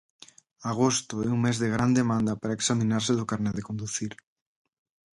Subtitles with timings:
[0.71, 4.13] Agosto é un mes de gran demanda para examinarse do carné de conducir.